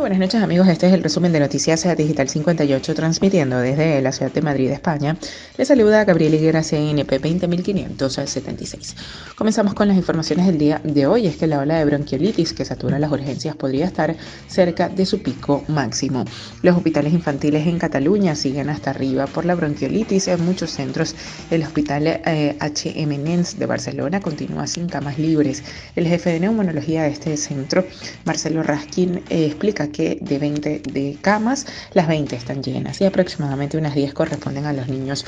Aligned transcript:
Muy 0.00 0.08
buenas 0.08 0.20
noches 0.20 0.42
amigos, 0.42 0.66
este 0.66 0.86
es 0.86 0.94
el 0.94 1.02
resumen 1.02 1.30
de 1.30 1.40
Noticias 1.40 1.86
Digital 1.94 2.26
58 2.26 2.94
transmitiendo 2.94 3.58
desde 3.58 4.00
la 4.00 4.12
ciudad 4.12 4.32
de 4.32 4.40
Madrid, 4.40 4.70
España. 4.70 5.18
Les 5.58 5.68
saluda 5.68 6.06
Gabriel 6.06 6.32
Higuera, 6.32 6.62
CNP 6.62 7.18
20576. 7.18 8.96
Comenzamos 9.36 9.74
con 9.74 9.88
las 9.88 9.98
informaciones 9.98 10.46
del 10.46 10.56
día 10.56 10.80
de 10.82 11.06
hoy, 11.06 11.26
es 11.26 11.36
que 11.36 11.46
la 11.46 11.58
ola 11.58 11.78
de 11.78 11.84
bronquiolitis 11.84 12.54
que 12.54 12.64
satura 12.64 12.98
las 12.98 13.12
urgencias 13.12 13.54
podría 13.56 13.84
estar 13.84 14.16
cerca 14.48 14.88
de 14.88 15.04
su 15.04 15.22
pico 15.22 15.64
máximo. 15.68 16.24
Los 16.62 16.78
hospitales 16.78 17.12
infantiles 17.12 17.66
en 17.66 17.78
Cataluña 17.78 18.34
siguen 18.34 18.70
hasta 18.70 18.92
arriba 18.92 19.26
por 19.26 19.44
la 19.44 19.54
bronquiolitis 19.54 20.28
en 20.28 20.42
muchos 20.46 20.70
centros. 20.70 21.14
El 21.50 21.62
hospital 21.62 22.06
eh, 22.06 22.56
HM 22.58 23.22
Nens 23.22 23.58
de 23.58 23.66
Barcelona 23.66 24.20
continúa 24.20 24.66
sin 24.66 24.88
camas 24.88 25.18
libres. 25.18 25.62
El 25.94 26.06
jefe 26.06 26.30
de 26.30 26.40
neumonología 26.40 27.02
de 27.02 27.10
este 27.10 27.36
centro, 27.36 27.84
Marcelo 28.24 28.62
Raskin, 28.62 29.22
eh, 29.28 29.44
explica 29.44 29.89
que 29.90 30.18
de 30.20 30.38
20 30.38 30.82
de 30.92 31.18
camas, 31.20 31.66
las 31.92 32.08
20 32.08 32.36
están 32.36 32.62
llenas 32.62 33.00
y 33.00 33.04
aproximadamente 33.04 33.76
unas 33.76 33.94
10 33.94 34.14
corresponden 34.14 34.66
a 34.66 34.72
los 34.72 34.88
niños 34.88 35.24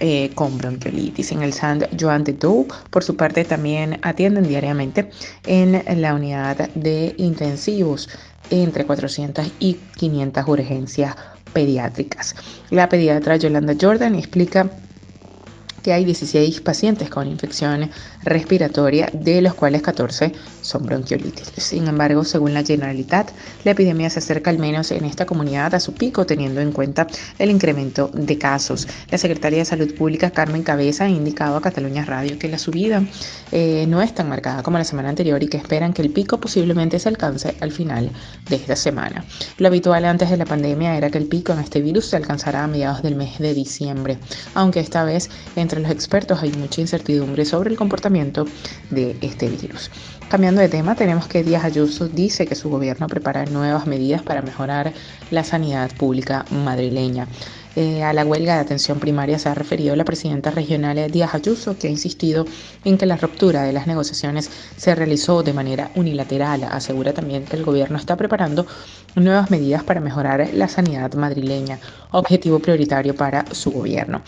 eh, 0.00 0.30
con 0.34 0.58
bronquiolitis. 0.58 1.32
En 1.32 1.42
el 1.42 1.52
Sant 1.52 1.84
Joan 1.98 2.22
de 2.22 2.32
Dou, 2.32 2.68
por 2.90 3.02
su 3.02 3.16
parte, 3.16 3.44
también 3.44 3.98
atienden 4.02 4.46
diariamente 4.46 5.10
en 5.44 5.82
la 6.00 6.14
unidad 6.14 6.68
de 6.74 7.14
intensivos 7.18 8.08
entre 8.50 8.86
400 8.86 9.50
y 9.58 9.74
500 9.96 10.46
urgencias 10.46 11.16
pediátricas. 11.52 12.36
La 12.70 12.88
pediatra 12.88 13.36
Yolanda 13.36 13.74
Jordan 13.80 14.14
explica 14.14 14.70
que 15.82 15.92
hay 15.92 16.04
16 16.04 16.60
pacientes 16.60 17.10
con 17.10 17.28
infección 17.28 17.90
respiratoria, 18.24 19.08
de 19.12 19.40
los 19.42 19.54
cuales 19.54 19.82
14 19.82 20.32
son 20.62 20.84
bronquiolitis. 20.84 21.52
Sin 21.56 21.86
embargo, 21.86 22.24
según 22.24 22.54
la 22.54 22.62
Generalitat, 22.62 23.30
la 23.64 23.72
epidemia 23.72 24.10
se 24.10 24.18
acerca 24.18 24.50
al 24.50 24.58
menos 24.58 24.90
en 24.90 25.04
esta 25.04 25.26
comunidad 25.26 25.74
a 25.74 25.80
su 25.80 25.94
pico, 25.94 26.26
teniendo 26.26 26.60
en 26.60 26.72
cuenta 26.72 27.06
el 27.38 27.50
incremento 27.50 28.10
de 28.12 28.38
casos. 28.38 28.86
La 29.10 29.18
secretaria 29.18 29.60
de 29.60 29.64
Salud 29.64 29.94
Pública, 29.94 30.30
Carmen 30.30 30.62
Cabeza, 30.62 31.04
ha 31.04 31.08
indicado 31.08 31.56
a 31.56 31.60
Cataluña 31.60 32.04
Radio 32.04 32.38
que 32.38 32.48
la 32.48 32.58
subida 32.58 33.02
eh, 33.52 33.86
no 33.88 34.02
es 34.02 34.14
tan 34.14 34.28
marcada 34.28 34.62
como 34.62 34.78
la 34.78 34.84
semana 34.84 35.08
anterior 35.08 35.42
y 35.42 35.48
que 35.48 35.56
esperan 35.56 35.92
que 35.92 36.02
el 36.02 36.10
pico 36.10 36.38
posiblemente 36.38 36.98
se 36.98 37.08
alcance 37.08 37.54
al 37.60 37.72
final 37.72 38.10
de 38.48 38.56
esta 38.56 38.76
semana. 38.76 39.24
Lo 39.58 39.68
habitual 39.68 40.04
antes 40.04 40.30
de 40.30 40.36
la 40.36 40.44
pandemia 40.44 40.96
era 40.96 41.10
que 41.10 41.18
el 41.18 41.26
pico 41.26 41.52
en 41.52 41.60
este 41.60 41.80
virus 41.80 42.06
se 42.06 42.16
alcanzará 42.16 42.64
a 42.64 42.66
mediados 42.66 43.02
del 43.02 43.16
mes 43.16 43.38
de 43.38 43.54
diciembre, 43.54 44.18
aunque 44.54 44.80
esta 44.80 45.04
vez 45.04 45.30
entre 45.68 45.80
los 45.80 45.90
expertos 45.90 46.42
hay 46.42 46.50
mucha 46.52 46.80
incertidumbre 46.80 47.44
sobre 47.44 47.68
el 47.68 47.76
comportamiento 47.76 48.46
de 48.88 49.18
este 49.20 49.50
virus. 49.50 49.90
Cambiando 50.30 50.62
de 50.62 50.70
tema, 50.70 50.94
tenemos 50.94 51.26
que 51.26 51.44
Díaz 51.44 51.62
Ayuso 51.62 52.08
dice 52.08 52.46
que 52.46 52.54
su 52.54 52.70
gobierno 52.70 53.06
prepara 53.06 53.44
nuevas 53.44 53.86
medidas 53.86 54.22
para 54.22 54.40
mejorar 54.40 54.94
la 55.30 55.44
sanidad 55.44 55.90
pública 55.94 56.46
madrileña. 56.50 57.28
Eh, 57.76 58.02
a 58.02 58.14
la 58.14 58.24
huelga 58.24 58.54
de 58.54 58.60
atención 58.60 58.98
primaria 58.98 59.38
se 59.38 59.50
ha 59.50 59.54
referido 59.54 59.94
la 59.94 60.06
presidenta 60.06 60.50
regional 60.50 61.10
Díaz 61.10 61.34
Ayuso, 61.34 61.78
que 61.78 61.88
ha 61.88 61.90
insistido 61.90 62.46
en 62.84 62.96
que 62.96 63.04
la 63.04 63.18
ruptura 63.18 63.62
de 63.64 63.74
las 63.74 63.86
negociaciones 63.86 64.50
se 64.78 64.94
realizó 64.94 65.42
de 65.42 65.52
manera 65.52 65.90
unilateral. 65.96 66.64
Asegura 66.64 67.12
también 67.12 67.44
que 67.44 67.56
el 67.56 67.64
gobierno 67.64 67.98
está 67.98 68.16
preparando 68.16 68.66
nuevas 69.16 69.50
medidas 69.50 69.84
para 69.84 70.00
mejorar 70.00 70.48
la 70.54 70.68
sanidad 70.68 71.12
madrileña, 71.12 71.78
objetivo 72.10 72.58
prioritario 72.58 73.14
para 73.14 73.44
su 73.54 73.70
gobierno. 73.70 74.22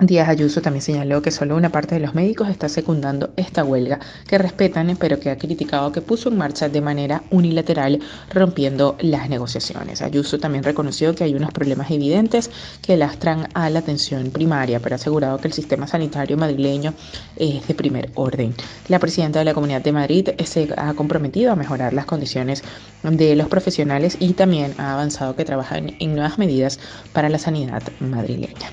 Díaz 0.00 0.30
Ayuso 0.30 0.62
también 0.62 0.80
señaló 0.80 1.20
que 1.20 1.30
solo 1.30 1.56
una 1.56 1.68
parte 1.68 1.94
de 1.94 2.00
los 2.00 2.14
médicos 2.14 2.48
está 2.48 2.70
secundando 2.70 3.34
esta 3.36 3.64
huelga, 3.64 4.00
que 4.26 4.38
respetan, 4.38 4.96
pero 4.98 5.20
que 5.20 5.28
ha 5.28 5.36
criticado 5.36 5.92
que 5.92 6.00
puso 6.00 6.30
en 6.30 6.38
marcha 6.38 6.70
de 6.70 6.80
manera 6.80 7.22
unilateral, 7.30 8.00
rompiendo 8.32 8.96
las 9.00 9.28
negociaciones. 9.28 10.00
Ayuso 10.00 10.38
también 10.38 10.64
reconoció 10.64 11.14
que 11.14 11.24
hay 11.24 11.34
unos 11.34 11.52
problemas 11.52 11.90
evidentes 11.90 12.50
que 12.80 12.96
lastran 12.96 13.48
a 13.52 13.68
la 13.68 13.80
atención 13.80 14.30
primaria, 14.30 14.80
pero 14.80 14.94
ha 14.94 14.96
asegurado 14.96 15.36
que 15.36 15.48
el 15.48 15.52
sistema 15.52 15.86
sanitario 15.86 16.38
madrileño 16.38 16.94
es 17.36 17.68
de 17.68 17.74
primer 17.74 18.10
orden. 18.14 18.54
La 18.88 19.00
presidenta 19.00 19.40
de 19.40 19.44
la 19.44 19.54
Comunidad 19.54 19.82
de 19.82 19.92
Madrid 19.92 20.28
se 20.46 20.72
ha 20.78 20.94
comprometido 20.94 21.52
a 21.52 21.56
mejorar 21.56 21.92
las 21.92 22.06
condiciones 22.06 22.62
de 23.02 23.36
los 23.36 23.48
profesionales 23.48 24.16
y 24.18 24.32
también 24.32 24.72
ha 24.78 24.94
avanzado 24.94 25.36
que 25.36 25.44
trabajan 25.44 25.94
en 25.98 26.14
nuevas 26.14 26.38
medidas 26.38 26.80
para 27.12 27.28
la 27.28 27.38
sanidad 27.38 27.82
madrileña. 28.00 28.70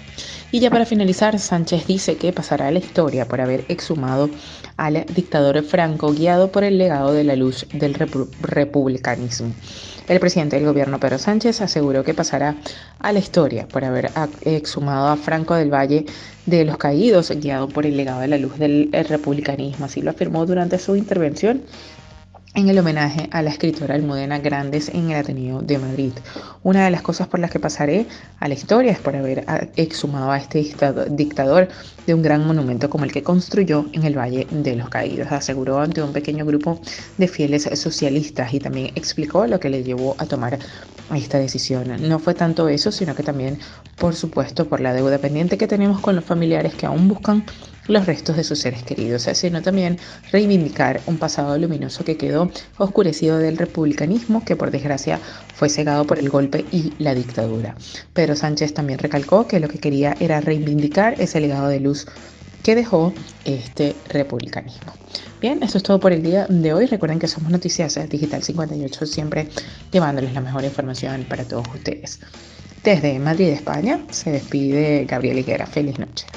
Y 0.49 0.61
ya 0.61 0.69
para 0.69 0.85
finalizar, 0.85 1.16
Sánchez 1.17 1.88
dice 1.88 2.16
que 2.16 2.31
pasará 2.31 2.67
a 2.67 2.72
la 2.72 2.78
historia 2.78 3.28
por 3.28 3.41
haber 3.41 3.66
exhumado 3.69 4.29
al 4.78 5.03
dictador 5.16 5.63
Franco 5.63 6.13
guiado 6.13 6.51
por 6.51 6.63
el 6.63 6.78
legado 6.78 7.11
de 7.11 7.23
la 7.23 7.35
luz 7.35 7.66
del 7.73 7.95
republicanismo. 7.95 9.51
El 10.07 10.19
presidente 10.19 10.57
del 10.57 10.66
gobierno, 10.66 11.00
Pedro 11.00 11.17
Sánchez, 11.17 11.61
aseguró 11.61 12.03
que 12.03 12.13
pasará 12.13 12.56
a 13.00 13.11
la 13.11 13.19
historia 13.19 13.67
por 13.67 13.83
haber 13.83 14.11
exhumado 14.41 15.07
a 15.07 15.17
Franco 15.17 15.56
del 15.56 15.73
Valle 15.73 16.06
de 16.45 16.66
los 16.66 16.77
Caídos, 16.77 17.31
guiado 17.31 17.67
por 17.67 17.88
el 17.88 17.97
legado 17.97 18.22
de 18.22 18.27
la 18.27 18.38
luz 18.38 18.57
del 18.59 18.89
republicanismo. 19.09 19.85
Así 19.85 20.03
lo 20.03 20.11
afirmó 20.11 20.45
durante 20.45 20.77
su 20.77 20.95
intervención 20.95 21.63
en 22.57 22.69
el 22.69 22.79
homenaje 22.79 23.27
a 23.31 23.41
la 23.41 23.51
escritora 23.51 23.94
Almudena 23.94 24.39
Grandes 24.39 24.89
en 24.89 25.11
el 25.11 25.17
Ateneo 25.17 25.61
de 25.61 25.77
Madrid. 25.77 26.13
Una 26.67 26.83
de 26.83 26.91
las 26.91 27.01
cosas 27.01 27.29
por 27.29 27.39
las 27.39 27.50
que 27.50 27.61
pasaré 27.61 28.07
a 28.41 28.50
la 28.50 28.53
historia 28.53 28.91
es 28.91 29.00
por 29.00 29.16
haber 29.16 29.45
exhumado 29.78 30.31
a 30.31 30.38
este 30.38 30.69
dictador 31.11 31.69
de 32.05 32.13
un 32.13 32.22
gran 32.22 32.45
monumento 32.45 32.89
como 32.89 33.05
el 33.05 33.13
que 33.13 33.23
construyó 33.23 33.85
en 33.94 34.03
el 34.03 34.17
Valle 34.17 34.47
de 34.51 34.75
los 34.75 34.89
Caídos, 34.89 35.31
aseguró 35.31 35.79
ante 35.79 36.01
un 36.01 36.11
pequeño 36.11 36.45
grupo 36.45 36.81
de 37.17 37.29
fieles 37.29 37.69
socialistas 37.75 38.53
y 38.53 38.59
también 38.59 38.91
explicó 38.95 39.47
lo 39.47 39.61
que 39.61 39.69
le 39.69 39.81
llevó 39.81 40.17
a 40.17 40.25
tomar 40.25 40.59
esta 41.16 41.39
decisión. 41.39 41.88
No 42.01 42.19
fue 42.19 42.33
tanto 42.33 42.67
eso, 42.67 42.91
sino 42.91 43.16
que 43.16 43.23
también, 43.23 43.59
por 43.95 44.13
supuesto, 44.13 44.67
por 44.67 44.81
la 44.81 44.94
deuda 44.94 45.19
pendiente 45.19 45.57
que 45.57 45.67
tenemos 45.67 46.01
con 46.01 46.17
los 46.17 46.25
familiares 46.25 46.75
que 46.75 46.85
aún 46.85 47.07
buscan 47.07 47.45
los 47.88 48.06
restos 48.06 48.35
de 48.35 48.44
sus 48.44 48.59
seres 48.59 48.83
queridos, 48.83 49.29
sino 49.31 49.61
también 49.61 49.97
reivindicar 50.33 51.00
un 51.06 51.17
pasado 51.17 51.57
luminoso 51.57 52.03
que 52.03 52.17
quedó 52.17 52.51
oscurecido 52.77 53.38
del 53.38 53.57
republicanismo 53.57 54.44
que 54.44 54.57
por 54.57 54.72
desgracia 54.72 55.22
fue 55.57 55.69
cegado 55.69 56.06
por 56.06 56.19
el 56.19 56.29
golpe 56.29 56.66
y 56.72 56.94
la 57.00 57.16
dictadura. 57.16 57.75
Pedro 58.13 58.35
Sánchez 58.35 58.75
también 58.75 59.00
recalcó 59.00 59.47
que 59.47 59.59
lo 59.59 59.68
que 59.68 59.79
quería 59.79 60.16
era 60.19 60.40
reivindicar 60.40 61.19
ese 61.19 61.40
legado 61.40 61.68
de 61.68 61.79
luz 61.79 62.06
que 62.62 62.75
dejó 62.75 63.12
este 63.44 63.95
republicanismo. 64.09 64.94
Bien, 65.41 65.63
eso 65.63 65.79
es 65.79 65.84
todo 65.84 66.00
por 66.00 66.12
el 66.12 66.22
día 66.22 66.45
de 66.47 66.73
hoy. 66.73 66.85
Recuerden 66.85 67.18
que 67.18 67.28
somos 67.28 67.50
Noticias 67.50 67.97
Digital 68.07 68.44
58, 68.44 69.06
siempre 69.07 69.50
llevándoles 69.91 70.31
la 70.34 70.41
mejor 70.41 70.63
información 70.63 71.25
para 71.28 71.44
todos 71.44 71.68
ustedes. 71.74 72.19
Desde 72.84 73.18
Madrid, 73.18 73.47
España, 73.47 74.00
se 74.12 74.31
despide 74.31 75.06
Gabriel 75.06 75.39
Higuera. 75.39 75.66
Feliz 75.66 75.97
noche. 75.97 76.28